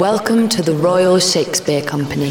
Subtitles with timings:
[0.00, 2.30] Welcome to the Royal Shakespeare Company.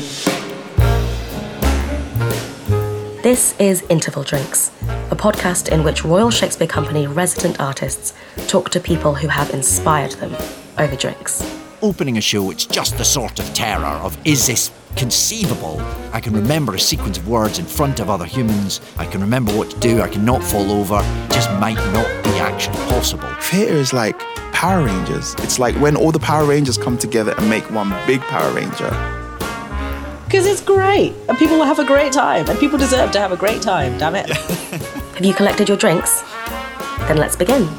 [3.21, 4.71] This is Interval Drinks,
[5.12, 8.15] a podcast in which Royal Shakespeare Company resident artists
[8.47, 10.33] talk to people who have inspired them
[10.79, 11.44] over drinks.
[11.83, 15.79] Opening a show, it's just the sort of terror of is this conceivable?
[16.12, 18.81] I can remember a sequence of words in front of other humans.
[18.98, 20.02] I can remember what to do.
[20.02, 21.02] I can not fall over.
[21.04, 23.30] It just might not be actually possible.
[23.41, 24.20] Theatre is like
[24.59, 25.35] Power Rangers.
[25.35, 28.89] It's like when all the Power Rangers come together and make one big Power Ranger.
[30.25, 33.31] Because it's great, and people will have a great time, and people deserve to have
[33.31, 34.29] a great time, damn it.
[35.15, 36.23] Have you collected your drinks?
[37.07, 37.70] Then let's begin.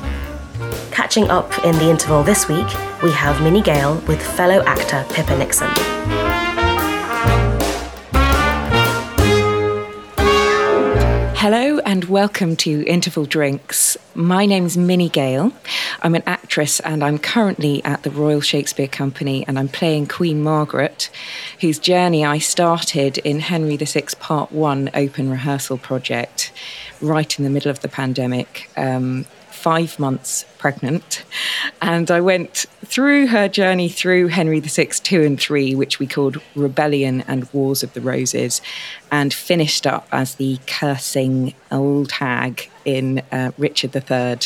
[0.91, 2.69] Catching up in the interval this week,
[3.03, 5.69] we have Minnie Gale with fellow actor Pippa Nixon.
[11.43, 13.97] Hello and welcome to Interval Drinks.
[14.15, 15.53] My name's Minnie Gale.
[16.03, 20.43] I'm an actress and I'm currently at the Royal Shakespeare Company and I'm playing Queen
[20.43, 21.09] Margaret,
[21.63, 26.53] whose journey I started in Henry VI Part 1 open rehearsal project
[27.01, 28.69] right in the middle of the pandemic.
[28.77, 29.25] Um,
[29.61, 31.23] five months pregnant.
[31.83, 36.41] And I went through her journey through Henry VI, 2 and 3, which we called
[36.55, 38.63] Rebellion and Wars of the Roses,
[39.13, 44.39] and finished up as the cursing old hag in uh, Richard III.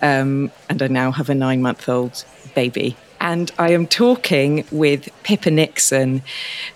[0.00, 2.96] Um, and I now have a nine month old baby.
[3.20, 6.22] And I am talking with Pippa Nixon,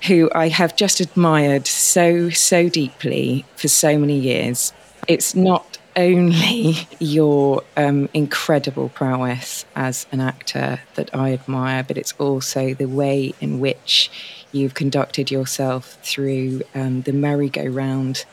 [0.06, 4.72] who I have just admired so, so deeply for so many years.
[5.06, 12.14] It's not only your um, incredible prowess as an actor that I admire, but it's
[12.18, 14.10] also the way in which
[14.52, 18.24] you've conducted yourself through um, the merry-go-round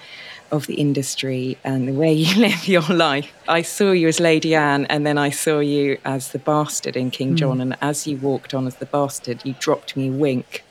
[0.51, 3.33] of the industry and the way you live your life.
[3.47, 7.09] I saw you as Lady Anne, and then I saw you as the bastard in
[7.09, 7.37] King mm.
[7.37, 7.59] John.
[7.59, 10.63] And as you walked on as the bastard, you dropped me a wink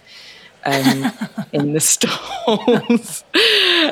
[0.64, 1.12] um,
[1.52, 3.24] in the stalls.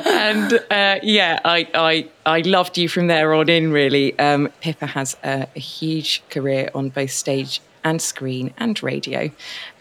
[0.05, 4.17] and uh, yeah, I, I, I loved you from there on in, really.
[4.19, 9.29] Um, Pippa has a, a, huge career on both stage and screen and radio.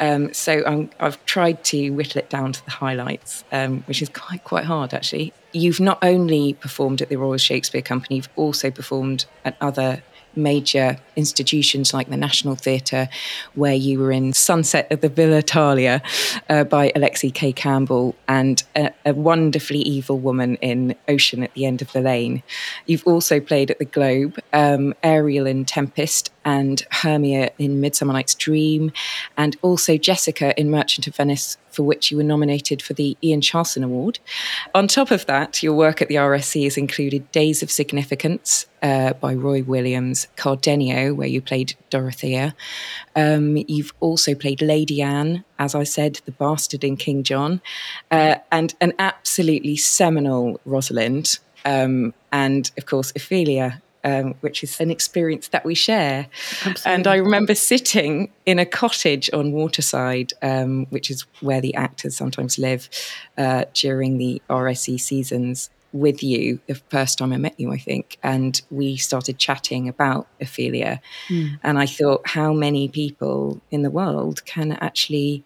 [0.01, 4.09] Um, so i have tried to whittle it down to the highlights, um, which is
[4.09, 5.33] quite, quite hard, actually.
[5.53, 10.03] You've not only performed at the Royal Shakespeare Company, you've also performed at other
[10.35, 13.09] major institutions like the National Theatre,
[13.55, 16.03] where you were in Sunset at the Villa Italia
[16.49, 21.67] uh, by Alexi Kaye Campbell, and a, a, wonderfully evil woman in Ocean at the
[21.67, 22.43] End of the Lane.
[22.87, 28.35] You've also played at the Globe, um, Ariel in Tempest, and Hermia in Midsummer Night's
[28.35, 28.93] Dream,
[29.37, 33.41] and also Jessica in Merchant of Venice, for which you were nominated for the Ian
[33.41, 34.19] Charleson Award.
[34.75, 39.15] On top of that, your work at the RSC has included Days of Significance uh,
[39.15, 42.55] by Roy Williams, Cardenio, where you played Dorothea.
[43.17, 47.61] Um, you've also played Lady Anne, as I said, the bastard in King John,
[48.11, 51.39] uh, and an absolutely seminal Rosalind.
[51.65, 56.27] Um, and of course, Ophelia um, which is an experience that we share.
[56.65, 56.93] Absolutely.
[56.93, 62.17] And I remember sitting in a cottage on Waterside, um, which is where the actors
[62.17, 62.89] sometimes live
[63.39, 65.71] uh, during the RSC seasons.
[65.93, 70.27] With you the first time I met you, I think, and we started chatting about
[70.41, 71.03] Ophelia.
[71.29, 71.61] Mm.
[71.63, 75.45] And I thought, how many people in the world can actually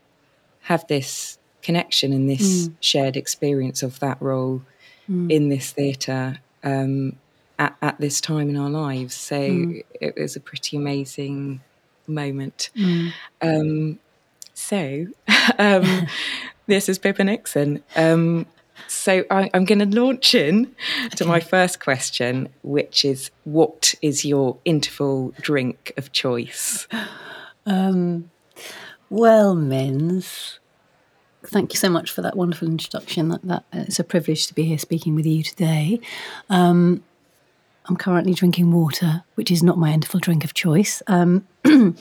[0.61, 2.75] have this connection and this mm.
[2.78, 4.62] shared experience of that role
[5.11, 5.28] mm.
[5.33, 6.38] in this theatre?
[6.62, 7.17] Um,
[7.59, 9.15] at, at this time in our lives.
[9.15, 9.84] So mm.
[10.00, 11.61] it was a pretty amazing
[12.06, 12.71] moment.
[12.77, 13.12] Mm.
[13.43, 13.99] Um,
[14.55, 15.06] so
[15.59, 16.06] um,
[16.67, 17.83] this is Pippa Nixon.
[17.94, 18.47] Um,
[18.89, 20.75] so I, am going to launch in
[21.17, 26.87] to my first question, which is, what is your interval drink of choice?
[27.69, 28.31] Um,
[29.11, 30.61] well, men's.
[31.44, 33.28] Thank you so much for that wonderful introduction.
[33.31, 35.99] That, that it's a privilege to be here speaking with you today.
[36.49, 37.03] Um,
[37.89, 41.03] I'm currently drinking water, which is not my interval drink of choice.
[41.07, 41.47] Um,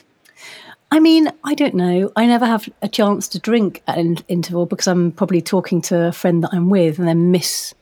[0.92, 2.12] I mean, I don't know.
[2.16, 6.08] I never have a chance to drink at an interval because I'm probably talking to
[6.08, 7.74] a friend that I'm with and then miss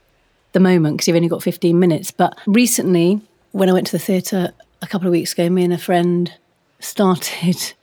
[0.53, 2.11] the moment because you've only got 15 minutes.
[2.11, 3.21] But recently,
[3.51, 4.51] when I went to the theatre
[4.81, 6.33] a couple of weeks ago, me and a friend
[6.79, 7.73] started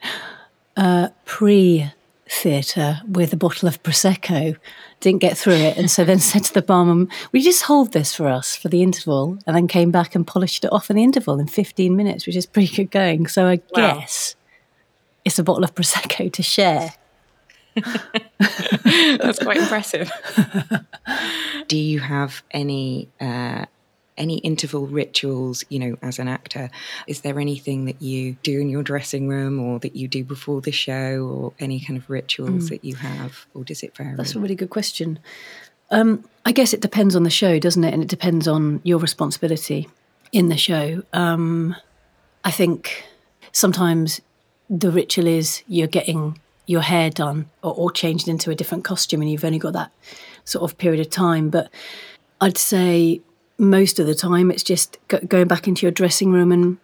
[0.76, 1.90] uh, pre
[2.30, 4.56] theatre with a bottle of Prosecco,
[5.00, 8.14] didn't get through it, and so then said to the barman, "We just hold this
[8.14, 11.02] for us for the interval?" And then came back and polished it off in the
[11.02, 13.26] interval in 15 minutes, which is pretty good going.
[13.26, 13.98] So I wow.
[13.98, 14.36] guess
[15.24, 16.94] it's a bottle of Prosecco to share.
[19.18, 20.10] That's quite impressive.
[21.68, 23.66] Do you have any uh,
[24.20, 26.70] any interval rituals, you know, as an actor?
[27.08, 30.60] Is there anything that you do in your dressing room or that you do before
[30.60, 33.46] the show or any kind of rituals that you have?
[33.54, 34.14] Or does it vary?
[34.14, 35.18] That's a really good question.
[35.90, 37.92] Um, I guess it depends on the show, doesn't it?
[37.92, 39.88] And it depends on your responsibility
[40.30, 41.02] in the show.
[41.12, 41.74] Um,
[42.44, 43.04] I think
[43.52, 44.20] sometimes
[44.68, 49.20] the ritual is you're getting your hair done or, or changed into a different costume
[49.20, 49.90] and you've only got that
[50.44, 51.50] sort of period of time.
[51.50, 51.70] But
[52.40, 53.20] I'd say
[53.60, 56.78] most of the time it's just go- going back into your dressing room and,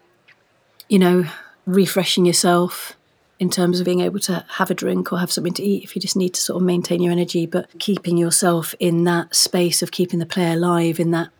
[0.88, 1.24] you know,
[1.64, 2.96] refreshing yourself
[3.38, 5.96] in terms of being able to have a drink or have something to eat if
[5.96, 9.82] you just need to sort of maintain your energy, but keeping yourself in that space
[9.82, 11.30] of keeping the play alive in that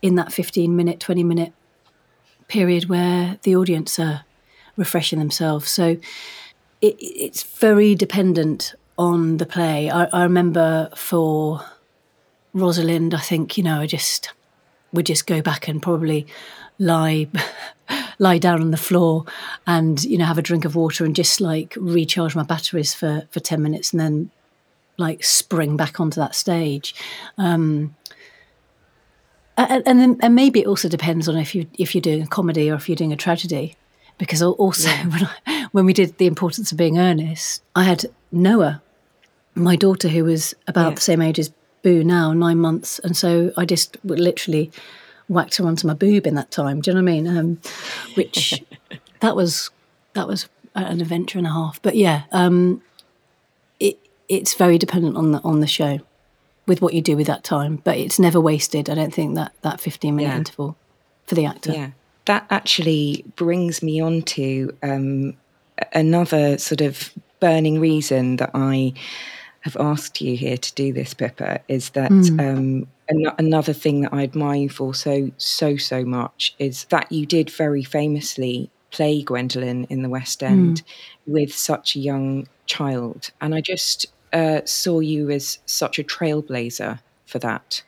[0.00, 1.52] in that 15 minute, 20 minute
[2.46, 4.24] period where the audience are
[4.76, 5.68] refreshing themselves.
[5.70, 5.96] So
[6.80, 9.90] it, it's very dependent on the play.
[9.90, 11.64] I, I remember for
[12.54, 14.32] Rosalind, I think, you know, I just
[14.92, 16.26] would just go back and probably
[16.78, 17.28] lie
[18.18, 19.24] lie down on the floor
[19.66, 23.26] and you know have a drink of water and just like recharge my batteries for
[23.30, 24.30] for 10 minutes and then
[24.96, 26.94] like spring back onto that stage
[27.36, 27.94] um
[29.56, 32.26] and, and then and maybe it also depends on if you if you're doing a
[32.26, 33.76] comedy or if you're doing a tragedy
[34.18, 35.06] because also yeah.
[35.08, 38.82] when I, when we did the importance of being earnest i had noah
[39.54, 40.94] my daughter who was about yeah.
[40.94, 41.50] the same age as
[41.82, 44.70] boo now nine months and so i just literally
[45.28, 46.80] whacked her onto my boob in that time.
[46.80, 47.38] Do you know what I mean?
[47.38, 47.60] Um,
[48.14, 48.64] which
[49.20, 49.70] that was
[50.14, 51.80] that was an adventure and a half.
[51.82, 52.82] But yeah, um,
[53.78, 53.98] it
[54.28, 56.00] it's very dependent on the on the show
[56.66, 57.76] with what you do with that time.
[57.76, 58.90] But it's never wasted.
[58.90, 60.38] I don't think that that fifteen minute yeah.
[60.38, 60.76] interval
[61.26, 61.72] for the actor.
[61.72, 61.90] Yeah,
[62.24, 65.36] that actually brings me on to um,
[65.92, 68.94] another sort of burning reason that I
[69.60, 72.40] have asked you here to do this, Pippa, is that mm.
[72.40, 77.10] um, an- another thing that I admire you for so, so, so much is that
[77.10, 80.84] you did very famously play Gwendolen in the West End mm.
[81.26, 83.30] with such a young child.
[83.40, 87.82] And I just uh, saw you as such a trailblazer for that.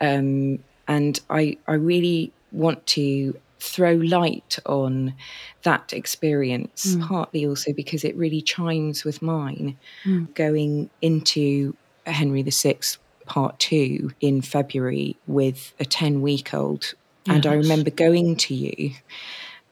[0.00, 5.14] Um, and I, I really want to throw light on
[5.62, 7.06] that experience, mm.
[7.06, 10.32] partly also because it really chimes with mine mm.
[10.34, 12.78] going into Henry VI
[13.26, 16.94] part two in February with a 10 week old.
[17.24, 17.36] Yes.
[17.36, 18.94] And I remember going to you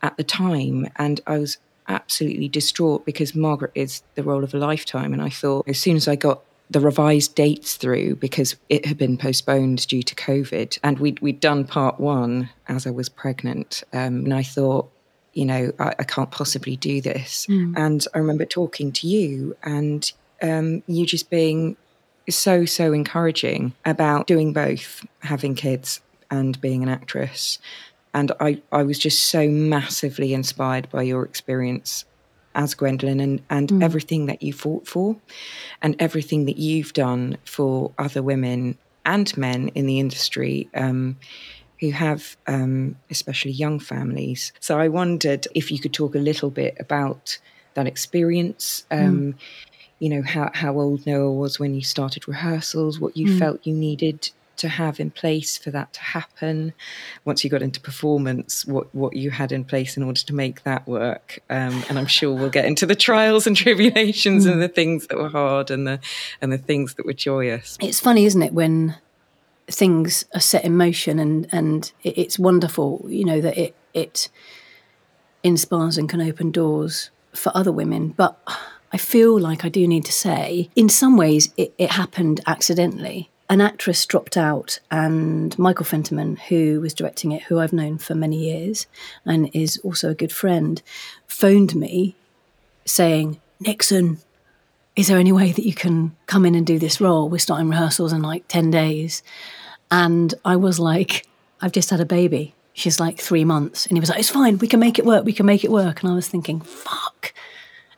[0.03, 1.59] at the time and I was
[1.89, 5.13] absolutely distraught because Margaret is the role of a lifetime.
[5.13, 8.97] And I thought as soon as I got the revised dates through because it had
[8.97, 10.79] been postponed due to COVID.
[10.85, 13.83] And we'd, we'd done part one as I was pregnant.
[13.93, 14.89] Um, and I thought,
[15.35, 17.47] you know, I, I can't possibly do this.
[17.47, 17.77] Mm.
[17.77, 20.11] And I remember talking to you and
[20.43, 21.77] um, you just being
[22.29, 26.01] so, so encouraging about doing both, having kids
[26.31, 27.59] and being an actress.
[28.15, 32.05] And I, I was just so massively inspired by your experience
[32.55, 33.83] as Gwendolen and, and mm.
[33.83, 35.17] everything that you fought for
[35.83, 41.17] and everything that you've done for other women and men in the industry um,
[41.81, 44.53] who have um, especially young families.
[44.61, 47.39] So I wondered if you could talk a little bit about
[47.75, 48.85] that experience.
[48.91, 49.35] Um, mm.
[49.99, 53.39] You know, how, how old Noah was when you started rehearsals, what you mm.
[53.39, 56.73] felt you needed to have in place for that to happen.
[57.25, 60.63] Once you got into performance what what you had in place in order to make
[60.63, 61.41] that work.
[61.51, 64.53] Um, and i'm sure we'll get into the trials and tribulations mm.
[64.53, 66.01] and the things that were hard and the
[66.41, 67.77] and the things that were joyous.
[67.81, 68.97] It's funny isn't it when
[69.67, 74.29] things are set in motion and and it's wonderful you know that it it
[75.43, 78.09] inspires and can open doors for other women.
[78.09, 78.39] But
[78.93, 83.31] I feel like I do need to say, in some ways, it, it happened accidentally
[83.51, 88.15] an actress dropped out, and Michael Fentiman, who was directing it, who I've known for
[88.15, 88.87] many years
[89.27, 90.81] and is also a good friend,
[91.27, 92.15] phoned me
[92.85, 94.19] saying, Nixon,
[94.95, 97.29] is there any way that you can come in and do this role?
[97.29, 99.25] We're starting rehearsals in like 10 days.
[99.91, 101.27] And I was like,
[101.61, 102.55] I've just had a baby.
[102.73, 103.85] She's like three months.
[103.87, 104.59] And he was like, it's fine.
[104.59, 105.25] We can make it work.
[105.25, 106.03] We can make it work.
[106.03, 107.35] And I was thinking, fuck.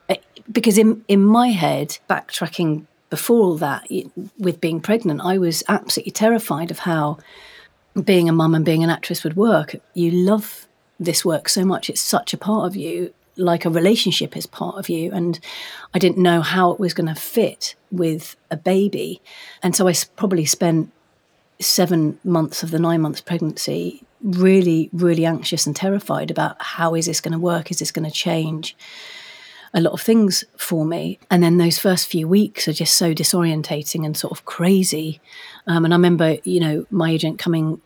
[0.08, 0.16] Eh,
[0.50, 3.86] because in, in my head, backtracking before all that,
[4.38, 7.18] with being pregnant, I was absolutely terrified of how
[8.02, 9.74] being a mum and being an actress would work.
[9.92, 10.66] You love
[10.98, 14.76] this work so much, it's such a part of you, like a relationship is part
[14.76, 15.12] of you.
[15.12, 15.38] And
[15.92, 19.20] I didn't know how it was going to fit with a baby.
[19.62, 20.90] And so I probably spent
[21.60, 27.04] seven months of the nine months pregnancy really, really anxious and terrified about how is
[27.04, 27.70] this going to work?
[27.70, 28.74] Is this going to change?
[29.74, 31.18] A lot of things for me.
[31.30, 35.20] And then those first few weeks are just so disorientating and sort of crazy.
[35.66, 37.80] Um, and I remember, you know, my agent coming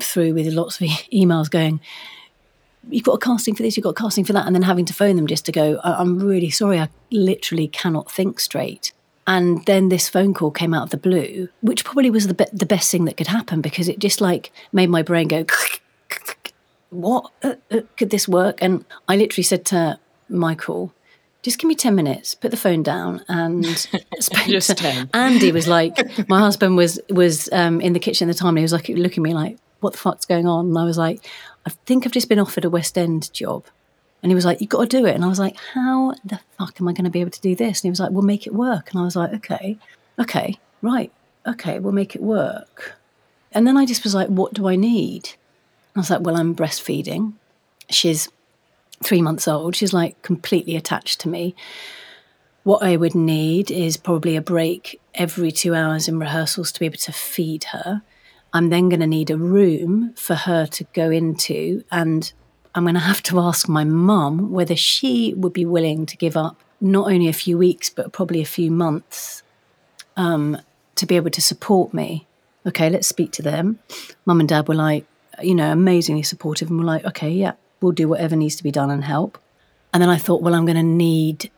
[0.00, 0.88] through with lots of e-
[1.24, 1.80] emails going,
[2.88, 4.84] you've got a casting for this, you've got a casting for that, and then having
[4.86, 8.92] to phone them just to go, I'm really sorry, I literally cannot think straight.
[9.24, 12.46] And then this phone call came out of the blue, which probably was the, be-
[12.52, 15.46] the best thing that could happen because it just like made my brain go,
[16.90, 18.58] what uh, uh, could this work?
[18.60, 20.92] And I literally said to Michael,
[21.42, 23.64] just give me 10 minutes, put the phone down and
[24.46, 25.10] Just 10.
[25.12, 28.58] Andy was like, my husband was, was um, in the kitchen at the time and
[28.58, 30.66] he was like, looking at me like, what the fuck's going on?
[30.66, 31.26] And I was like,
[31.66, 33.64] I think I've just been offered a West End job.
[34.22, 35.14] And he was like, You've got to do it.
[35.14, 37.54] And I was like, How the fuck am I going to be able to do
[37.54, 37.80] this?
[37.80, 38.90] And he was like, We'll make it work.
[38.90, 39.78] And I was like, Okay,
[40.18, 41.12] okay, right,
[41.46, 42.96] okay, we'll make it work.
[43.50, 45.30] And then I just was like, What do I need?
[45.96, 47.32] I was like, Well, I'm breastfeeding.
[47.90, 48.28] She's
[49.02, 49.76] three months old.
[49.76, 51.54] She's like completely attached to me.
[52.64, 56.86] What I would need is probably a break every two hours in rehearsals to be
[56.86, 58.02] able to feed her.
[58.52, 62.32] I'm then going to need a room for her to go into, and
[62.74, 66.36] I'm going to have to ask my mum whether she would be willing to give
[66.36, 69.42] up not only a few weeks, but probably a few months
[70.16, 70.58] um,
[70.96, 72.26] to be able to support me.
[72.66, 73.78] Okay, let's speak to them.
[74.24, 75.04] Mum and dad were like,
[75.42, 78.70] you know, amazingly supportive and were like, okay, yeah, we'll do whatever needs to be
[78.70, 79.38] done and help.
[79.92, 81.50] And then I thought, well, I'm going to need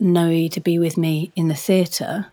[0.00, 2.26] Noah to be with me in the theatre.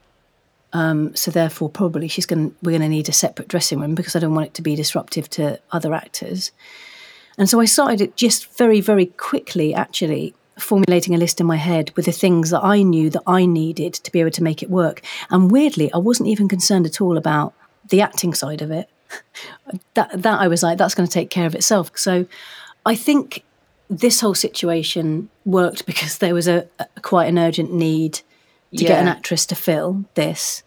[0.72, 2.56] Um, so therefore, probably she's going.
[2.62, 4.76] We're going to need a separate dressing room because I don't want it to be
[4.76, 6.52] disruptive to other actors.
[7.38, 11.92] And so I started just very, very quickly, actually formulating a list in my head
[11.96, 14.70] with the things that I knew that I needed to be able to make it
[14.70, 15.02] work.
[15.30, 17.54] And weirdly, I wasn't even concerned at all about
[17.90, 18.90] the acting side of it.
[19.94, 21.92] That that I was like, that's going to take care of itself.
[21.96, 22.26] So
[22.86, 23.44] I think
[23.90, 28.22] this whole situation worked because there was a, a quite an urgent need
[28.76, 30.64] to get an actress to fill this.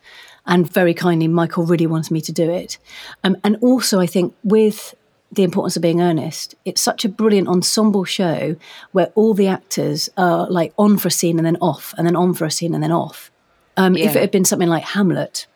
[0.46, 2.78] And very kindly, Michael really wanted me to do it.
[3.22, 4.94] Um, and also, I think with
[5.30, 8.56] the importance of being earnest, it's such a brilliant ensemble show
[8.92, 12.16] where all the actors are like on for a scene and then off, and then
[12.16, 13.30] on for a scene and then off.
[13.76, 15.46] Um, If it had been something like Hamlet,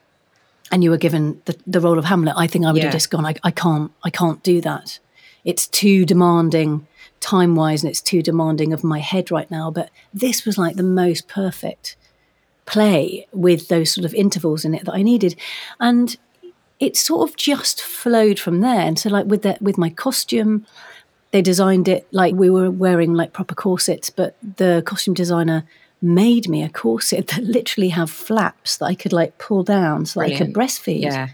[0.72, 2.84] and you were given the, the role of Hamlet, I think I would Yeah.
[2.86, 4.98] have just gone, I, I can't, I can't do that.
[5.44, 6.86] It's too demanding
[7.20, 9.70] time wise and it's too demanding of my head right now.
[9.70, 11.96] But this was like the most perfect
[12.66, 15.36] play with those sort of intervals in it that I needed.
[15.78, 16.16] And
[16.80, 18.80] it sort of just flowed from there.
[18.80, 20.66] And so like with that with my costume,
[21.32, 25.64] they designed it like we were wearing like proper corsets, but the costume designer
[26.02, 30.20] made me a corset that literally have flaps that I could like pull down so
[30.20, 31.02] that I could breastfeed.
[31.02, 31.28] Yeah.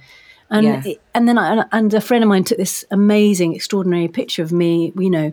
[0.51, 0.83] And Yeah.
[0.85, 4.53] it- and then I, and a friend of mine took this amazing, extraordinary picture of
[4.53, 5.33] me, you know,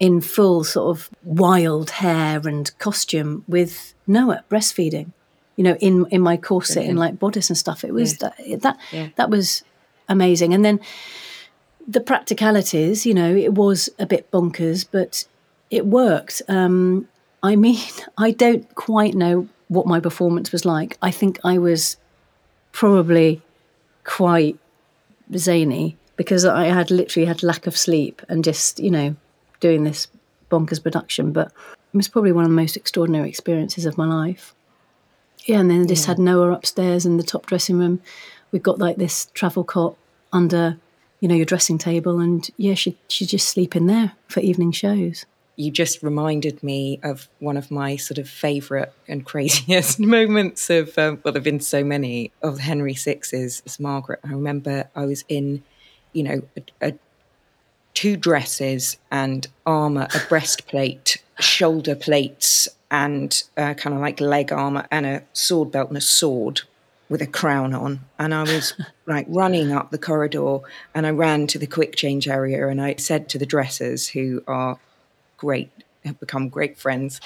[0.00, 5.12] in full sort of wild hair and costume with Noah breastfeeding,
[5.56, 7.84] you know, in in my corset and like bodice and stuff.
[7.84, 9.08] It was that that Yeah.
[9.16, 9.62] that was
[10.08, 10.52] amazing.
[10.54, 10.80] And then
[11.86, 15.24] the practicalities, you know, it was a bit bonkers, but
[15.70, 16.42] it worked.
[16.48, 17.08] Um,
[17.42, 17.78] I mean,
[18.16, 20.96] I don't quite know what my performance was like.
[21.02, 21.96] I think I was
[22.72, 23.42] probably
[24.04, 24.58] quite
[25.36, 29.16] zany because I had literally had lack of sleep and just, you know,
[29.60, 30.08] doing this
[30.50, 31.32] bonkers production.
[31.32, 34.54] But it was probably one of the most extraordinary experiences of my life.
[35.46, 38.00] Yeah, and then I just had Noah upstairs in the top dressing room.
[38.52, 39.96] We've got like this travel cot
[40.32, 40.76] under,
[41.20, 44.70] you know, your dressing table, and yeah, she she'd just sleep in there for evening
[44.70, 45.26] shows.
[45.56, 50.96] You just reminded me of one of my sort of favourite and craziest moments of,
[50.98, 54.20] um, well, there have been so many of Henry VI's as Margaret.
[54.24, 55.62] I remember I was in,
[56.12, 56.94] you know, a, a,
[57.94, 64.86] two dresses and armour, a breastplate, shoulder plates, and uh, kind of like leg armour,
[64.90, 66.62] and a sword belt and a sword
[67.12, 68.00] with a crown on.
[68.18, 68.74] And I was
[69.06, 70.58] like running up the corridor
[70.94, 74.42] and I ran to the quick change area and I said to the dressers who
[74.46, 74.78] are
[75.42, 75.70] great
[76.04, 77.20] have become great friends.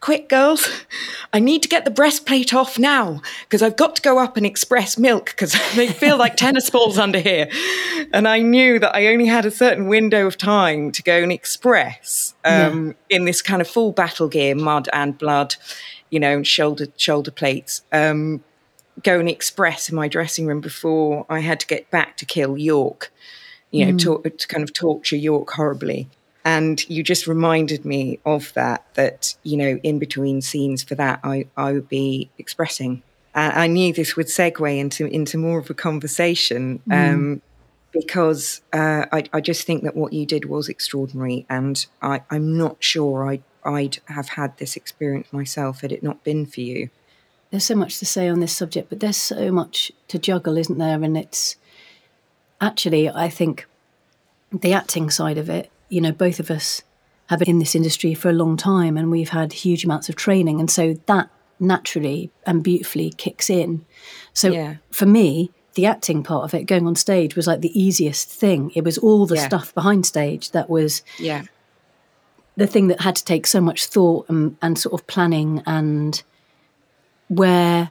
[0.00, 0.68] Quick, girls,
[1.32, 4.44] I need to get the breastplate off now because I've got to go up and
[4.44, 7.48] express milk because they feel like tennis balls under here.
[8.12, 11.32] And I knew that I only had a certain window of time to go and
[11.32, 15.56] express um, in this kind of full battle gear, mud and blood,
[16.10, 17.82] you know, shoulder shoulder plates.
[17.92, 18.42] Um,
[19.02, 22.58] go and express in my dressing room before I had to get back to kill
[22.58, 23.12] York,
[23.70, 26.08] you know, to, to kind of torture York horribly.
[26.44, 31.20] And you just reminded me of that, that, you know, in between scenes for that,
[31.22, 33.02] I, I would be expressing.
[33.34, 37.42] And I knew this would segue into, into more of a conversation um,
[37.92, 41.44] because uh, I, I just think that what you did was extraordinary.
[41.50, 46.24] And I, I'm not sure I'd, I'd have had this experience myself had it not
[46.24, 46.88] been for you.
[47.50, 50.78] There's so much to say on this subject, but there's so much to juggle, isn't
[50.78, 51.02] there?
[51.02, 51.56] And it's
[52.60, 53.66] actually, I think
[54.50, 56.82] the acting side of it, you know, both of us
[57.26, 60.16] have been in this industry for a long time and we've had huge amounts of
[60.16, 60.60] training.
[60.60, 61.28] And so that
[61.60, 63.84] naturally and beautifully kicks in.
[64.32, 64.76] So Yeah.
[64.90, 68.72] for me, the acting part of it, going on stage, was like the easiest thing.
[68.74, 69.46] It was all the Yeah.
[69.46, 71.42] stuff behind stage that was Yeah.
[72.56, 76.22] the thing that had to take so much thought and, and sort of planning and
[77.28, 77.90] where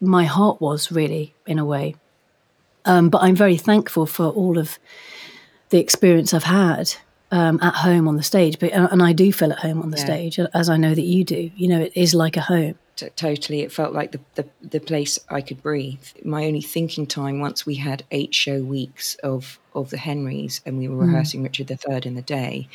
[0.00, 1.94] my heart was really in a way
[2.86, 4.78] um, but i'm very thankful for all of
[5.68, 6.94] the experience i've had
[7.30, 9.96] um, at home on the stage but and i do feel at home on the
[9.96, 10.04] Yeah.
[10.04, 12.76] stage as i know that you do you know it is like a home
[13.16, 13.60] totally.
[13.60, 16.04] It felt like the, the, the place I could breathe.
[16.24, 20.78] My only thinking time once we had eight show weeks of, of the Henrys and
[20.78, 22.68] we were rehearsing Richard III in the day,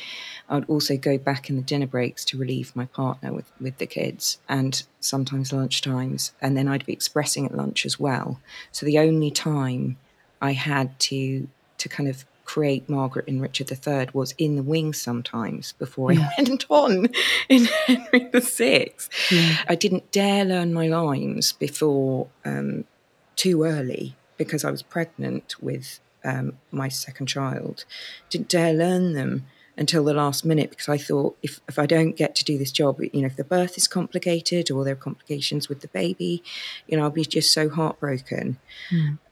[0.48, 3.78] I would also go back in the dinner breaks to relieve my partner with, with
[3.78, 6.32] the kids and sometimes lunch times.
[6.40, 8.40] And then I'd be expressing at lunch as well.
[8.72, 9.96] So the only time
[10.40, 11.48] I had to
[11.78, 16.30] to kind of create Margaret in Richard III was in the wings sometimes before I
[16.38, 17.08] went on
[17.48, 18.92] in Henry VI.
[19.68, 22.84] I didn't dare learn my lines before um,
[23.34, 27.84] too early because I was pregnant with um, my second child.
[28.30, 32.16] Didn't dare learn them until the last minute because I thought if, if I don't
[32.16, 34.96] get to do this job, you know, if the birth is complicated or there are
[34.96, 36.42] complications with the baby,
[36.86, 38.58] you know, I'll be just so heartbroken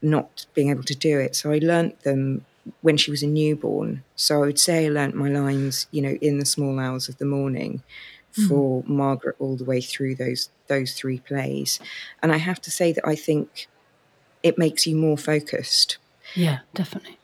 [0.01, 1.35] not being able to do it.
[1.35, 2.45] So I learnt them
[2.81, 4.03] when she was a newborn.
[4.15, 7.17] So I would say I learnt my lines, you know, in the small hours of
[7.17, 7.83] the morning
[8.35, 8.47] hmm.
[8.47, 11.79] for Margaret all the way through those those three plays.
[12.23, 13.67] And I have to say that I think
[14.41, 15.97] it makes you more focused.
[16.35, 17.19] yeah definitely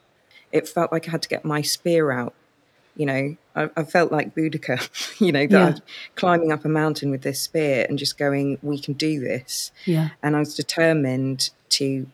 [0.51, 2.33] It felt like I had to get my spear out.
[2.95, 4.77] You know, I, I felt like Boudica,
[5.19, 5.75] you know, Yeah.
[6.15, 10.09] Climbing up a mountain with this spear and just going, we can do this yeah
[10.21, 12.05] and I was determined to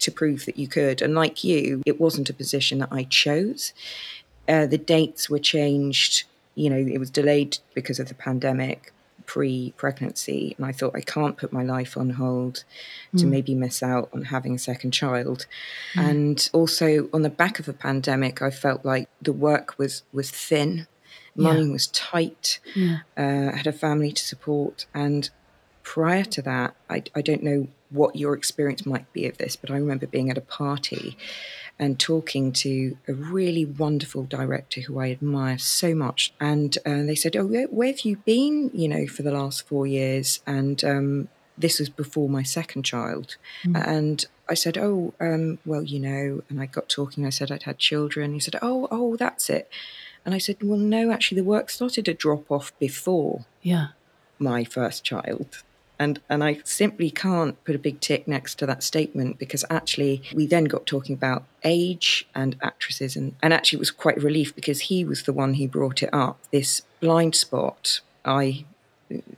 [0.00, 1.02] to prove that you could.
[1.02, 3.72] And like you, it wasn't a position that I chose.
[4.48, 6.24] Uh, the dates were changed.
[6.54, 8.92] You know, it was delayed because of the pandemic
[9.26, 12.64] pre-pregnancy, and I thought I can't put my life on hold
[13.16, 15.46] to maybe miss out on having a second child.
[15.96, 20.30] And also on the back of a pandemic, I felt like the work was was
[20.30, 20.86] thin,
[21.34, 22.60] money was tight.
[23.16, 25.30] Uh, I had a family to support, and
[25.82, 29.70] prior to that, I, I don't know what your experience might be of this, but
[29.70, 31.16] I remember being at a party
[31.78, 36.32] and talking to a really wonderful director who I admire so much.
[36.40, 39.66] And uh, they said, Oh, where, where have you been, you know, for the last
[39.66, 40.40] four years?
[40.46, 41.28] And um,
[41.58, 43.36] this was before my second child.
[43.74, 47.26] And I said, Oh, um, well, you know, and I got talking.
[47.26, 48.34] I said I'd had children.
[48.34, 49.68] He said, Oh, oh, that's it.
[50.24, 53.88] And I said, Well, no, actually, the work started to drop off before yeah
[54.38, 55.62] my first child.
[55.98, 60.22] And, and I simply can't put a big tick next to that statement because actually
[60.34, 64.20] we then got talking about age and actresses and, and actually it was quite a
[64.20, 66.38] relief because he was the one who brought it up.
[66.50, 68.64] This blind spot, I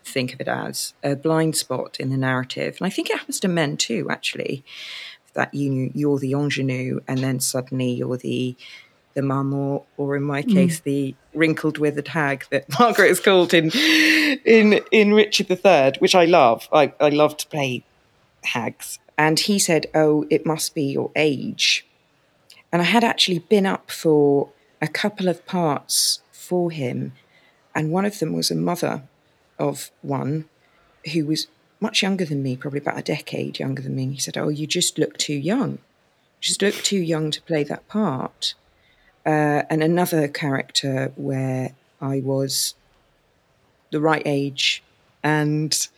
[0.05, 2.77] think of it as a blind spot in the narrative.
[2.79, 4.65] And I think it happens to men too, actually,
[5.35, 8.57] that you you're the ingenue and then suddenly you're the
[9.15, 10.53] the mum or, or in my mm.
[10.53, 13.71] case the wrinkled withered hag that Margaret is called in
[14.47, 16.69] in in Richard III, which I love.
[16.73, 17.85] I, I love to play
[18.45, 18.99] hags.
[19.19, 21.85] And he said, Oh, it must be your age.
[22.73, 27.13] And I had actually been up for a couple of parts for him.
[27.75, 29.03] And one of them was a mother
[29.59, 30.47] of one
[31.13, 31.49] who was
[31.81, 34.05] much younger than me, probably about a decade younger than me.
[34.05, 35.73] And he said, Oh, you just look too young.
[35.73, 38.55] You just look too young to play that part.
[39.25, 42.75] Uh, and another character where I was
[43.97, 44.83] the right age.
[45.23, 45.89] And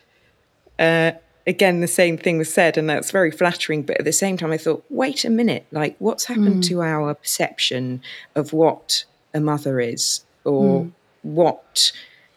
[0.79, 1.11] uh,
[1.45, 3.83] again, the same thing was said, and that's very flattering.
[3.83, 6.69] But at the same time, I thought, wait a minute, like what's happened hmm.
[6.69, 8.01] to our perception
[8.35, 10.89] of what a mother is or hmm.
[11.23, 11.91] what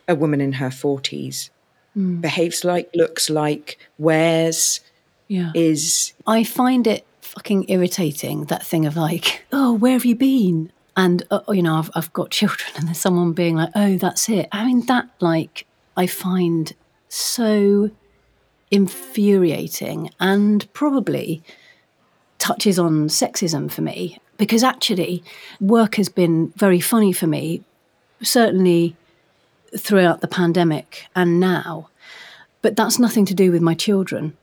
[0.08, 1.50] a woman in her 40s
[1.94, 2.20] hmm.
[2.20, 4.80] behaves like, looks like, wears,
[5.28, 6.12] yeah is.
[6.26, 10.72] I find it fucking irritating that thing of like, oh, where have you been?
[10.96, 14.28] And uh, you know, I've I've got children, and there's someone being like, oh, that's
[14.28, 14.48] it.
[14.52, 16.72] I mean, that like I find
[17.08, 17.90] so
[18.70, 21.42] infuriating and probably
[22.38, 25.22] touches on sexism for me because actually
[25.60, 27.62] work has been very funny for me
[28.22, 28.96] certainly
[29.76, 31.90] throughout the pandemic and now
[32.62, 34.34] but that's nothing to do with my children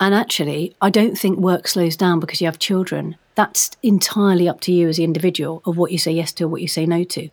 [0.00, 3.16] and actually, I don't think work slows down because you have children.
[3.40, 6.48] That's entirely up to you as the individual of what you say yes to, or
[6.48, 7.30] what you say no to.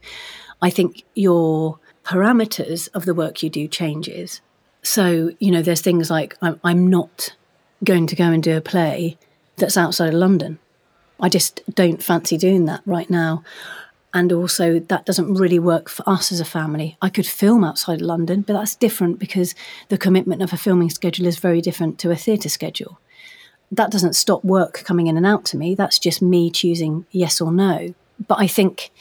[0.61, 4.41] I think your parameters of the work you do changes.
[4.81, 7.35] So, you know, there's things like I'm, I'm not
[7.83, 9.17] going to go and do a play
[9.57, 10.59] that's outside of London
[11.19, 13.43] I just don't fancy doing that right now.
[14.13, 16.97] And also, that doesn't really work for us as a family.
[17.01, 19.53] I could film outside of London, but that's different because
[19.89, 22.99] the commitment of a filming schedule is very different to a theatre schedule.
[23.71, 25.75] That doesn't stop work coming in and out to me.
[25.75, 27.93] That's just me choosing yes or no.
[28.27, 28.91] But I think,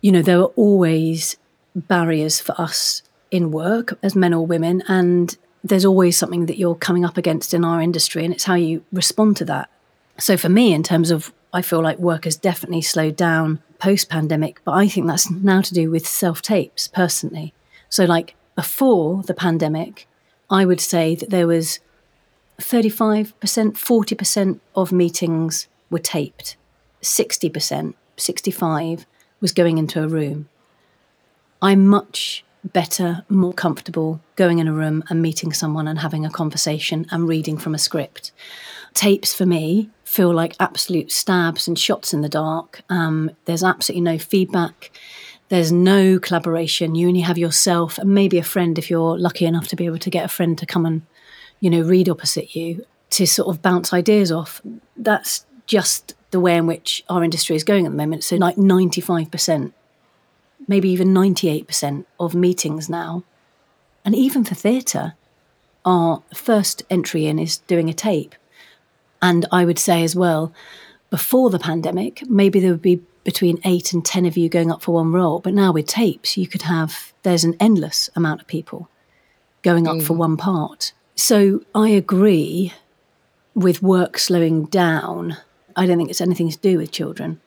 [0.00, 1.36] you know, there are always
[1.74, 4.82] barriers for us in work as men or women.
[4.88, 8.54] And there's always something that you're coming up against in our industry, and it's how
[8.54, 9.70] you respond to that.
[10.18, 14.08] So, for me, in terms of, I feel like work has definitely slowed down post
[14.08, 17.54] pandemic, but I think that's now to do with self tapes personally.
[17.88, 20.08] So, like before the pandemic,
[20.50, 21.80] I would say that there was
[22.60, 26.56] 35%, 40% of meetings were taped,
[27.02, 29.06] 60%, 65
[29.40, 30.48] was going into a room.
[31.60, 36.30] I'm much better, more comfortable going in a room and meeting someone and having a
[36.30, 38.32] conversation and reading from a script.
[38.94, 42.82] Tapes for me feel like absolute stabs and shots in the dark.
[42.88, 44.90] Um, there's absolutely no feedback.
[45.48, 46.94] There's no collaboration.
[46.94, 49.98] You only have yourself and maybe a friend if you're lucky enough to be able
[49.98, 51.02] to get a friend to come and,
[51.62, 54.60] you know, read opposite you to sort of bounce ideas off.
[54.94, 58.24] That's just the way in which our industry is going at the moment.
[58.24, 59.72] So, like 95%
[60.68, 63.24] maybe even 98% of meetings now,
[64.04, 65.14] and even for theatre,
[65.84, 68.34] our first entry in is doing a tape.
[69.20, 70.52] And I would say as well,
[71.10, 74.82] before the pandemic, maybe there would be between eight and 10 of you going up
[74.82, 75.38] for one role.
[75.38, 78.88] But now with tapes, you could have, there's an endless amount of people
[79.62, 80.02] going up mm.
[80.02, 80.92] for one part.
[81.14, 82.72] So I agree
[83.54, 85.36] with work slowing down.
[85.76, 87.40] I don't think it's anything to do with children.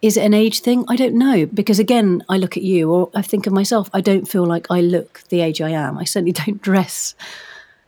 [0.00, 0.84] Is it an age thing?
[0.88, 3.90] I don't know because again, I look at you or I think of myself.
[3.92, 5.98] I don't feel like I look the age I am.
[5.98, 7.14] I certainly don't dress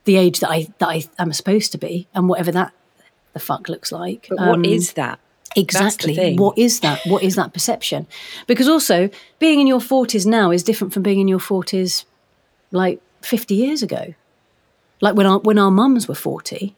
[0.03, 2.73] the age that I that I am supposed to be, and whatever that
[3.33, 4.27] the fuck looks like.
[4.29, 5.19] But what um, is that?
[5.55, 6.35] Exactly.
[6.35, 7.01] What is that?
[7.05, 8.07] What is that perception?
[8.47, 12.05] Because also, being in your forties now is different from being in your forties,
[12.71, 14.13] like fifty years ago.
[15.01, 16.75] Like when our when our mums were forty,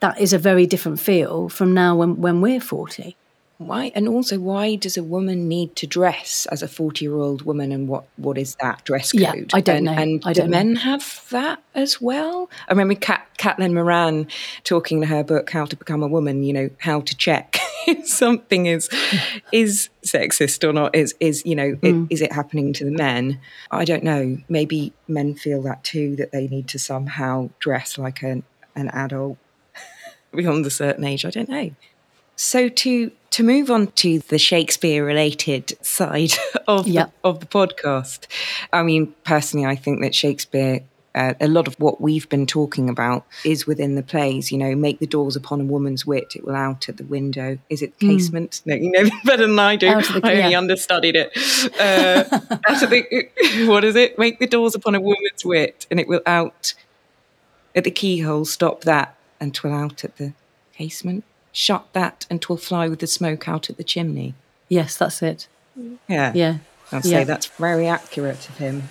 [0.00, 3.16] that is a very different feel from now when when we're forty.
[3.58, 7.88] Why and also why does a woman need to dress as a forty-year-old woman, and
[7.88, 9.20] what what is that dress code?
[9.20, 9.92] Yeah, I don't and, know.
[9.92, 10.80] And I do men know.
[10.80, 12.48] have that as well?
[12.68, 14.28] I remember Cat, Caitlin Moran
[14.62, 18.06] talking in her book "How to Become a Woman." You know how to check if
[18.22, 18.88] something is
[19.52, 20.94] is sexist or not.
[20.94, 22.06] Is is you know Mm.
[22.06, 23.40] it, is it happening to the men?
[23.70, 24.38] I don't know.
[24.48, 28.42] Maybe men feel that too that they need to somehow dress like an
[28.74, 29.38] an adult
[30.34, 31.24] beyond a certain age.
[31.24, 31.70] I don't know.
[32.36, 36.32] So to to move on to the Shakespeare related side
[36.66, 37.06] of Yep.
[37.22, 38.26] the, of the podcast.
[38.72, 40.80] I mean, personally, I think that Shakespeare.
[41.18, 44.52] Uh, a lot of what we've been talking about is within the plays.
[44.52, 47.58] You know, make the doors upon a woman's wit; it will out at the window.
[47.68, 48.62] Is it casement?
[48.64, 49.90] No, you know better than I do.
[49.92, 50.20] Hmm.
[50.20, 50.58] The- I only yeah.
[50.58, 51.30] understudied it.
[51.80, 52.24] Uh,
[52.68, 53.28] out of the,
[53.66, 54.16] what is it?
[54.16, 56.74] Make the doors upon a woman's wit, and it will out
[57.74, 58.44] at the keyhole.
[58.44, 60.34] Stop that, and 'twill out at the
[60.72, 61.24] casement.
[61.50, 64.34] Shut that, and 'twill fly with the smoke out at the chimney.
[64.68, 65.48] Yes, that's it.
[66.06, 66.58] Yeah, Yeah.
[66.92, 67.24] I'd say Yeah.
[67.24, 68.84] that's very accurate of him.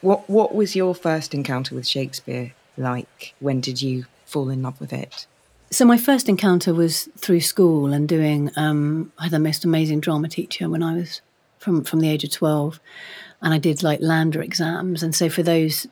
[0.00, 3.34] What What was your first encounter with Shakespeare like?
[3.40, 5.26] When did you fall in love with it?
[5.70, 8.50] So my first encounter was through school and doing.
[8.56, 11.20] Um, I had the most amazing drama teacher when I was
[11.58, 12.80] from from the age of twelve,
[13.40, 15.02] and I did like LAMDA exams.
[15.02, 15.86] And so for those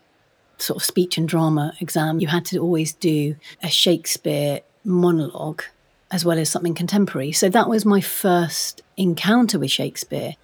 [0.56, 5.62] sort of speech and drama exam, you had to always do a Shakespeare monologue
[6.10, 7.30] as well as something contemporary.
[7.32, 10.34] So that was my first encounter with Shakespeare.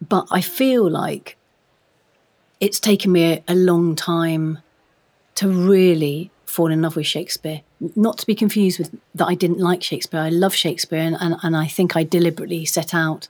[0.00, 1.36] But I feel like
[2.60, 4.58] it's taken me a, a long time
[5.36, 7.62] to really fall in love with Shakespeare.
[7.96, 10.20] Not to be confused with that I didn't like Shakespeare.
[10.20, 13.28] I love Shakespeare, and, and, and I think I deliberately set out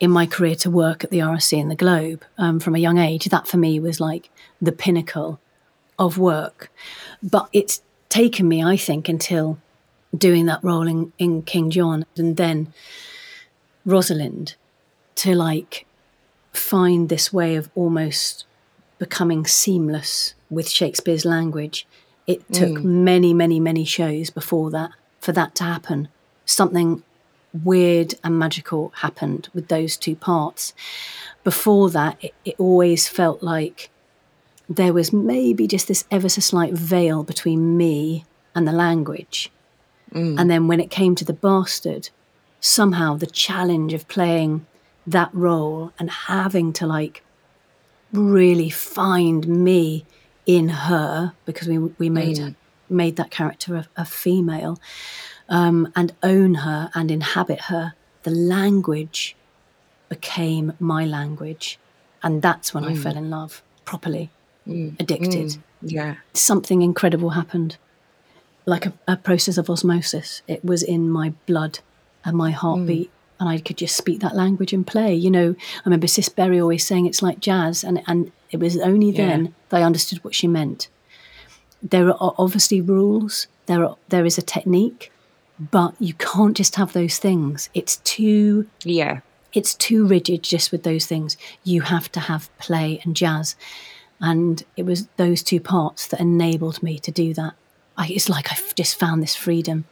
[0.00, 2.98] in my career to work at the RSC and the Globe um, from a young
[2.98, 3.26] age.
[3.26, 5.38] That for me was like the pinnacle
[5.98, 6.70] of work.
[7.22, 9.58] But it's taken me, I think, until
[10.16, 12.72] doing that role in, in King John and then
[13.84, 14.56] Rosalind
[15.16, 15.86] to like
[16.52, 18.44] find this way of almost
[18.98, 21.86] becoming seamless with Shakespeare's language.
[22.26, 22.84] It took mm.
[22.84, 26.08] many, many, many shows before that for that to happen.
[26.44, 27.02] Something
[27.64, 30.74] weird and magical happened with those two parts.
[31.44, 33.90] Before that, it, it always felt like
[34.68, 39.50] there was maybe just this ever so slight veil between me and the language.
[40.12, 40.40] Mm.
[40.40, 42.10] And then when it came to the bastard,
[42.60, 44.66] somehow the challenge of playing
[45.06, 47.22] that role and having to like
[48.12, 50.04] really find me
[50.46, 52.54] in her because we we made mm.
[52.88, 54.78] made that character a, a female
[55.48, 57.94] um, and own her and inhabit her.
[58.22, 59.36] The language
[60.08, 61.78] became my language,
[62.22, 63.02] and that's when I mm.
[63.02, 64.30] fell in love properly,
[64.66, 64.98] mm.
[65.00, 65.58] addicted.
[65.82, 66.16] Yeah.
[66.32, 67.76] Something incredible happened,
[68.64, 70.42] like a, a process of osmosis.
[70.48, 71.80] It was in my blood
[72.24, 73.10] and my heartbeat.
[73.38, 75.14] And I could just speak that language and play.
[75.14, 78.78] You know, I remember Cis Berry always saying it's like jazz, and, and it was
[78.78, 80.88] only then that I understood what she meant.
[81.82, 85.12] There are obviously rules there are there is a technique
[85.58, 87.70] but you can't just have those things.
[87.74, 89.20] It's too Yeah.
[89.52, 91.36] it's too rigid just with those things.
[91.64, 93.56] You have to have play and jazz.
[94.20, 97.54] And it was those two parts that enabled me to do that.
[97.98, 99.86] I, it's like i've just found this freedom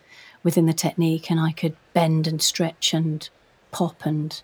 [0.45, 3.29] within the technique and i could bend and stretch and
[3.73, 4.43] pop and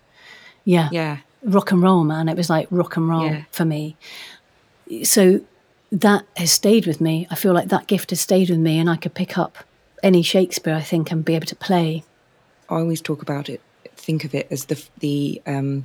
[0.65, 1.17] yeah Yeah.
[1.43, 2.27] rock and roll, man.
[2.29, 3.43] It was like rock and roll Yeah.
[3.51, 3.95] for me.
[5.03, 5.41] So
[5.91, 7.27] that has stayed with me.
[7.31, 9.57] I feel like that gift has stayed with me, and I could pick up
[10.03, 12.03] any Shakespeare, I think, and be able to play.
[12.69, 13.61] I always talk about it,
[13.95, 15.83] think of it as the the um,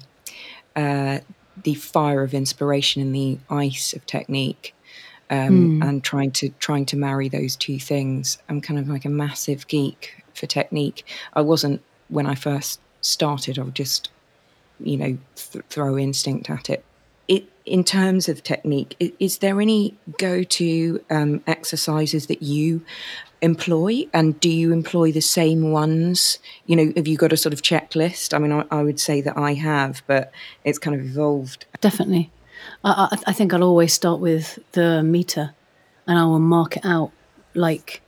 [0.75, 1.19] uh,
[1.63, 4.75] the fire of inspiration and the ice of technique,
[5.31, 8.39] um, and trying to trying to marry those two things.
[8.49, 11.05] I'm kind of like a massive geek for technique.
[11.35, 13.59] I wasn't when I first started.
[13.59, 14.11] I would just,
[14.81, 16.85] you know, th- throw instinct at it.
[17.29, 22.83] It in terms of technique, i- is there any go-to um, exercises that you
[23.43, 27.53] employ and do you employ the same ones you know have you got a sort
[27.53, 30.33] of checklist i mean i, I would say that i have but
[30.65, 32.31] it's kind of evolved Definitely.
[32.85, 35.55] I, I, I think I'll always start with the meter,
[36.07, 37.13] and I will mark it out
[37.55, 38.03] like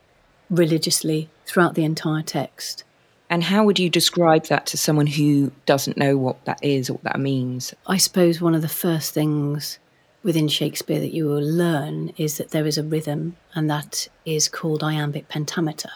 [0.51, 2.85] religiously throughout the entire text.
[3.31, 6.95] and how would you describe that to someone who doesn't know what that is or
[6.95, 9.79] what that means I suppose one of the first things
[10.23, 14.49] within Shakespeare that you will learn is that there is a rhythm, and that is
[14.49, 15.91] called iambic pentameter,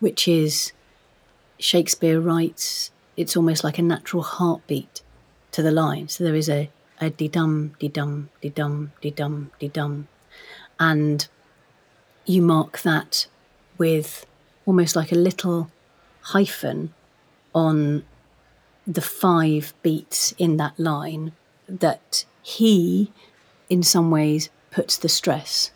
[0.00, 0.72] which is
[1.58, 5.02] Shakespeare writes, it's almost like a natural heartbeat
[5.50, 6.08] to the line.
[6.08, 6.70] So there is a,
[7.02, 10.08] a de dum, de dum, de dum, de dum, de dum.
[10.78, 11.26] And
[12.24, 13.26] you mark that
[13.76, 14.24] with
[14.64, 15.70] almost like a little
[16.20, 16.94] hyphen
[17.54, 18.04] on
[18.86, 21.32] the five beats in that line
[21.68, 23.10] that he,
[23.68, 25.72] in some ways, puts the stress.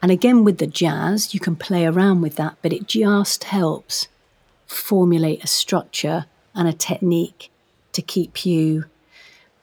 [0.00, 4.06] And again, with the jazz, you can play around with that, but it just helps
[4.66, 7.50] formulate a structure and a technique
[7.92, 8.84] to keep you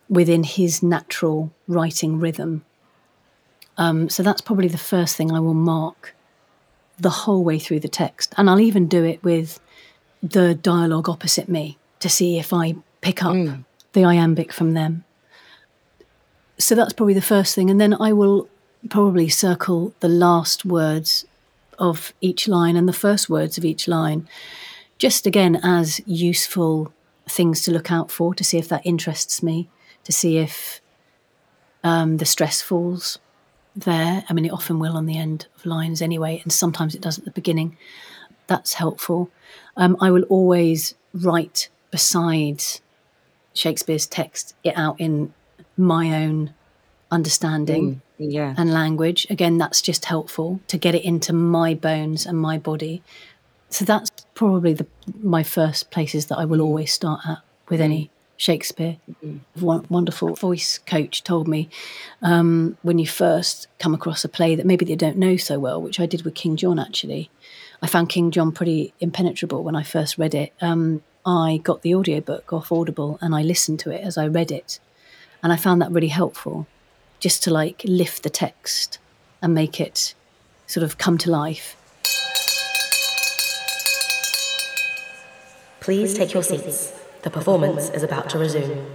[0.10, 2.64] within his natural writing rhythm.
[3.78, 6.16] Um, so that's probably the first thing I will mark
[6.98, 8.34] the whole way through the text.
[8.38, 9.60] And I'll even do it with
[10.24, 13.36] the dialogue opposite me to see if I pick up
[13.94, 15.04] the iambic from them.
[16.58, 17.70] So that's probably the first thing.
[17.70, 18.48] And then I will
[18.90, 21.26] probably circle the last words
[21.78, 24.28] of each line and the first words of each line,
[24.98, 26.94] just again as useful
[27.28, 29.68] things to look out for to see if that interests me,
[30.06, 30.82] to see if
[31.84, 33.20] um, the stress falls
[33.76, 34.24] there.
[34.28, 37.20] I mean, it often will on the end of lines anyway, and sometimes it does
[37.20, 37.78] at the beginning.
[38.48, 39.30] That's helpful.
[39.76, 42.64] Um, I will always write beside
[43.54, 45.34] Shakespeare's text it out in
[45.78, 46.54] my own
[47.12, 49.28] understanding yeah and language.
[49.30, 53.04] Again, that's just helpful to get it into my bones and my body.
[53.70, 54.88] So that's probably the
[55.22, 57.40] my first places that I will always start at
[57.70, 58.98] with any Shakespeare.
[59.56, 61.70] One wonderful voice coach told me
[62.22, 65.82] um, when you first come across a play that maybe they don't know so well,
[65.82, 67.30] which I did with King John actually.
[67.82, 70.54] I found King John pretty impenetrable when I first read it.
[70.62, 74.52] Um, I got the audiobook off Audible and I listened to it as I read
[74.52, 74.80] it.
[75.42, 76.68] And I found that really helpful
[77.20, 79.00] just to like lift the text
[79.42, 80.14] and make it
[80.68, 81.76] sort of come to life.
[85.80, 87.05] Please take your seats.
[87.26, 88.86] The performance is about to resume.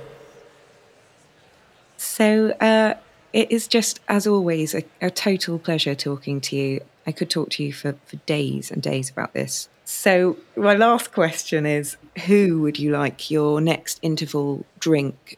[1.97, 2.95] So uh,
[3.33, 6.81] it is just, as always, a, a total pleasure talking to you.
[7.09, 9.69] I could talk to you for, for days and days about this.
[9.85, 15.37] So, my last question is Who would you like your next interval drink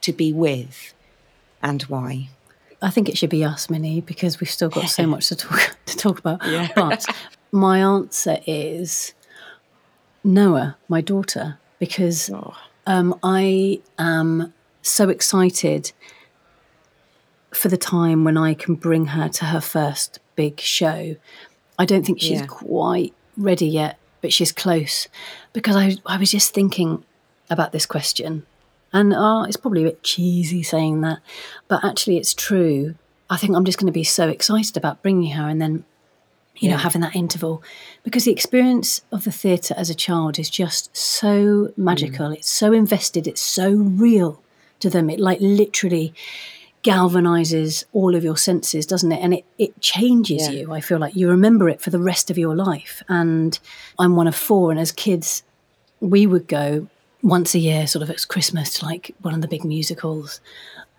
[0.00, 0.92] to be with
[1.62, 2.28] and why?
[2.82, 5.76] I think it should be us, Minnie, because we've still got so much to talk
[5.86, 6.40] to talk about.
[6.74, 7.06] But
[7.52, 9.14] my answer is
[10.24, 12.30] Noah, my daughter, because
[12.86, 15.90] um, I am so excited
[17.50, 21.16] for the time when I can bring her to her first big show.
[21.80, 22.46] I don't think she's Yeah.
[22.46, 25.08] quite ready yet, but she's close
[25.52, 27.02] because I, I was just thinking
[27.50, 28.46] about this question.
[28.92, 31.18] And uh, it's probably a bit cheesy saying that,
[31.66, 32.94] but actually, it's true.
[33.28, 35.84] I think I'm just going to be so excited about bringing her and then,
[36.58, 37.62] you know, having that interval
[38.04, 42.28] because the experience of the theatre as a child is just so magical.
[42.28, 42.36] Mm.
[42.36, 43.26] It's so invested.
[43.26, 44.40] It's so real
[44.80, 45.10] to them.
[45.10, 46.14] It like literally
[46.84, 49.20] galvanizes all of your senses, doesn't it?
[49.22, 50.60] And it, it changes Yeah.
[50.60, 50.72] you.
[50.72, 53.02] I feel like you remember it for the rest of your life.
[53.08, 53.58] And
[53.98, 55.42] I'm one of four, and as kids,
[56.00, 56.88] we would go
[57.22, 60.40] once a year, sort of at Christmas, to like one of the big musicals.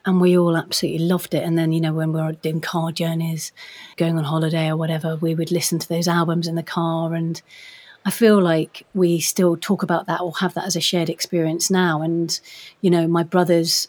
[0.06, 1.44] And we all absolutely loved it.
[1.44, 3.54] And then, you know, when we were doing car journeys,
[3.96, 7.14] going on holiday or whatever, we would listen to those albums in the car.
[7.14, 7.42] And
[8.06, 11.72] I feel like we still talk about that or have that as a shared experience
[11.72, 12.02] now.
[12.02, 12.38] And,
[12.82, 13.88] you know, my brothers,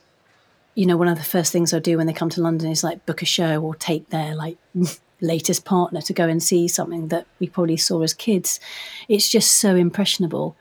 [0.77, 2.85] you know, one of the first things I do when they come to London is
[2.85, 4.57] like book a show or take their like
[5.21, 8.61] latest partner to go and see something that we probably saw as kids.
[9.09, 10.57] It's just so impressionable.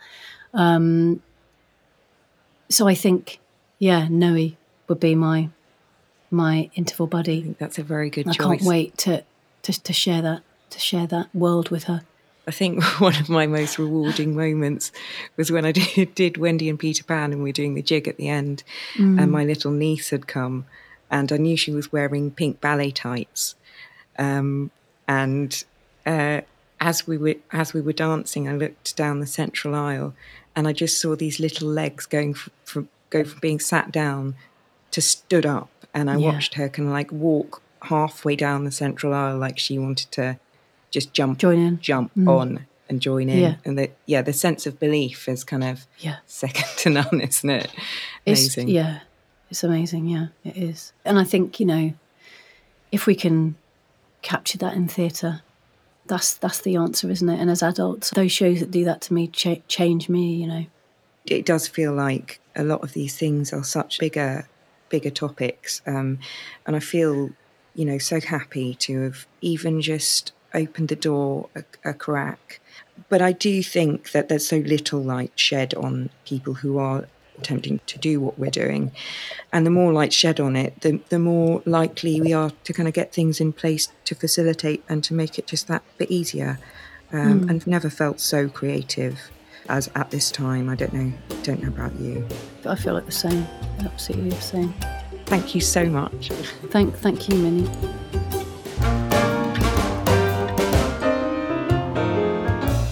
[0.55, 1.21] Um,
[2.69, 3.39] so I think,
[3.77, 4.51] yeah, Noah
[4.93, 5.49] would be my
[6.29, 7.55] my interval buddy.
[7.57, 8.59] That's a very good I choice.
[8.59, 9.23] can't wait to,
[9.63, 12.01] to to share that to share that world with her.
[12.47, 14.91] I think one of my most rewarding moments
[15.35, 18.07] was when I did, did Wendy and Peter Pan and we were doing the jig
[18.07, 18.63] at the end,
[18.97, 20.65] and my little niece had come,
[21.09, 23.55] and I knew she was wearing pink ballet tights,
[24.19, 24.69] um,
[25.07, 25.63] and
[26.05, 26.41] uh,
[26.79, 30.13] as we were as we were dancing, I looked down the central aisle,
[30.55, 34.35] and I just saw these little legs going from, from go from being sat down
[34.93, 36.31] to stood up, and I Yeah.
[36.31, 40.39] watched her kind of like walk halfway down the central aisle like she wanted to
[40.89, 41.79] just jump Join in.
[41.81, 42.29] jump mm.
[42.29, 43.39] on and join in.
[43.39, 43.55] Yeah.
[43.65, 46.17] And the yeah, the sense of belief is kind of Yeah.
[46.25, 47.69] second to none, isn't it?
[48.25, 48.69] It's, Amazing.
[48.69, 48.99] yeah,
[49.49, 50.07] it's amazing.
[50.07, 50.93] Yeah, it is.
[51.03, 51.93] And I think you know,
[52.91, 53.55] if we can
[54.21, 55.41] capture that in theatre,
[56.05, 57.39] that's that's the answer, isn't it?
[57.39, 60.35] And as adults, those shows that do that to me cha- change me.
[60.35, 60.65] You know.
[61.25, 64.47] It does feel like a lot of these things are such bigger
[64.93, 65.81] bigger topics.
[65.93, 66.19] Um,
[66.65, 67.15] and I feel,
[67.79, 72.59] you know, so happy to have even just opened the door a, a crack.
[73.09, 76.99] But I do think that there's so little light shed on people who are
[77.39, 78.91] attempting to do what we're doing.
[79.51, 82.87] And the more light shed on it, the, the more likely we are to kind
[82.87, 86.59] of get things in place to facilitate and to make it just that bit easier.
[87.11, 89.15] Um, And never felt so creative
[89.69, 90.69] as at this time.
[90.69, 91.11] I don't know,
[91.43, 92.27] don't know about you.
[92.65, 93.47] I feel like the same.
[93.79, 94.73] Absolutely the same.
[95.25, 96.29] Thank you so much.
[96.69, 97.69] Thank thank you, Minnie.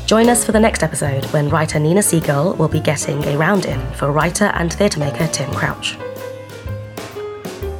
[0.05, 3.65] Join us for the next episode when writer Nina Segal will be getting a round
[3.65, 5.97] in for writer and theatre maker Tim Crouch.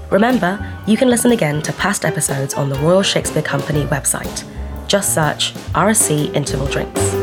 [0.10, 4.46] Remember, you can listen again to past episodes on the Royal Shakespeare Company website.
[4.88, 7.21] Just search RSC Interval Drinks.